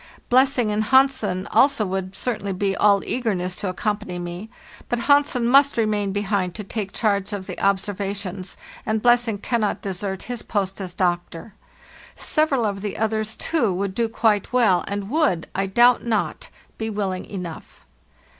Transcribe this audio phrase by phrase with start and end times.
[0.29, 4.49] Blessing and Hansen also would certainly be all eager ness to accompany me;
[4.89, 10.23] but Hansen must remain behind to take charge of the observations, and Blessing cannot desert
[10.23, 11.53] his post as doctor.
[12.15, 16.49] Several of the others, too, would do quite well, and would, I doubt not,
[16.79, 17.85] be willing enough.